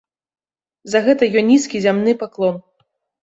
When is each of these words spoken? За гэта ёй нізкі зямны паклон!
За 0.93 1.01
гэта 1.07 1.27
ёй 1.37 1.43
нізкі 1.51 1.81
зямны 1.85 2.11
паклон! 2.21 2.57